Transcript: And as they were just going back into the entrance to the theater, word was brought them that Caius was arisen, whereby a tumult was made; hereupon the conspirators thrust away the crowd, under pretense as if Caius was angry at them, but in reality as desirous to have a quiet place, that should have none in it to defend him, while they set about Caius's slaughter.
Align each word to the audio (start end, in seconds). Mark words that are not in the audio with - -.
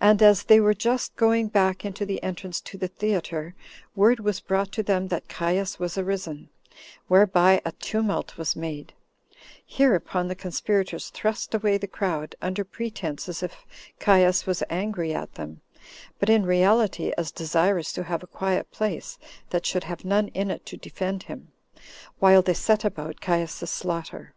And 0.00 0.20
as 0.20 0.42
they 0.42 0.58
were 0.58 0.74
just 0.74 1.14
going 1.14 1.46
back 1.46 1.84
into 1.84 2.04
the 2.04 2.20
entrance 2.24 2.60
to 2.62 2.76
the 2.76 2.88
theater, 2.88 3.54
word 3.94 4.18
was 4.18 4.40
brought 4.40 4.72
them 4.72 5.06
that 5.06 5.28
Caius 5.28 5.78
was 5.78 5.96
arisen, 5.96 6.48
whereby 7.06 7.62
a 7.64 7.70
tumult 7.70 8.36
was 8.36 8.56
made; 8.56 8.94
hereupon 9.64 10.26
the 10.26 10.34
conspirators 10.34 11.10
thrust 11.10 11.54
away 11.54 11.78
the 11.78 11.86
crowd, 11.86 12.34
under 12.42 12.64
pretense 12.64 13.28
as 13.28 13.44
if 13.44 13.64
Caius 14.00 14.44
was 14.44 14.64
angry 14.68 15.14
at 15.14 15.34
them, 15.34 15.60
but 16.18 16.28
in 16.28 16.44
reality 16.44 17.12
as 17.16 17.30
desirous 17.30 17.92
to 17.92 18.02
have 18.02 18.24
a 18.24 18.26
quiet 18.26 18.72
place, 18.72 19.18
that 19.50 19.64
should 19.64 19.84
have 19.84 20.04
none 20.04 20.26
in 20.34 20.50
it 20.50 20.66
to 20.66 20.76
defend 20.76 21.22
him, 21.30 21.52
while 22.18 22.42
they 22.42 22.54
set 22.54 22.84
about 22.84 23.20
Caius's 23.20 23.70
slaughter. 23.70 24.34